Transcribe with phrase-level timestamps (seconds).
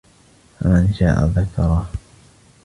[0.59, 1.87] فَمَن شَاء ذَكَرَهُ